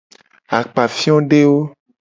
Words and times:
Akpafiodewo. 0.57 1.59